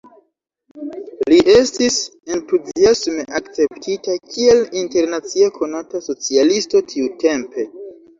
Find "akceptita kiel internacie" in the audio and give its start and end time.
3.39-5.51